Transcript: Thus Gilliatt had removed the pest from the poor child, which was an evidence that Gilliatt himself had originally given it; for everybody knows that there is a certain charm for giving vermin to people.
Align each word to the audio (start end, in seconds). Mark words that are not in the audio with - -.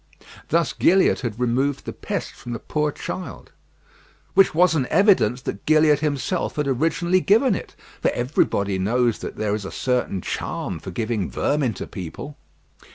Thus 0.49 0.73
Gilliatt 0.73 1.19
had 1.19 1.39
removed 1.39 1.85
the 1.85 1.93
pest 1.93 2.31
from 2.31 2.53
the 2.53 2.59
poor 2.59 2.91
child, 2.91 3.51
which 4.33 4.55
was 4.55 4.73
an 4.73 4.87
evidence 4.87 5.43
that 5.43 5.63
Gilliatt 5.67 5.99
himself 5.99 6.55
had 6.55 6.67
originally 6.67 7.21
given 7.21 7.53
it; 7.53 7.75
for 8.01 8.09
everybody 8.09 8.79
knows 8.79 9.19
that 9.19 9.35
there 9.35 9.53
is 9.53 9.63
a 9.63 9.69
certain 9.71 10.21
charm 10.21 10.79
for 10.79 10.89
giving 10.89 11.29
vermin 11.29 11.75
to 11.75 11.85
people. 11.85 12.35